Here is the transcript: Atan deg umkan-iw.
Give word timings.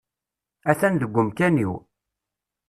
Atan 0.71 0.93
deg 1.01 1.13
umkan-iw. 1.21 1.73